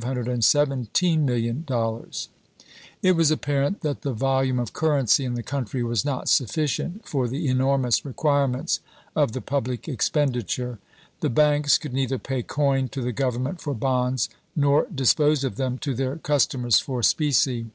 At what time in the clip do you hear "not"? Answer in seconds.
6.04-6.28